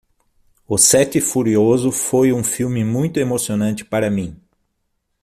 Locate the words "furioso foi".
1.21-2.33